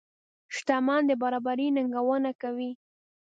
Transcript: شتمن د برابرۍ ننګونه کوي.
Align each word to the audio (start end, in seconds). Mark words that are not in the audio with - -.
شتمن 0.55 1.01
د 1.09 1.11
برابرۍ 1.21 1.67
ننګونه 1.75 2.31
کوي. 2.41 2.71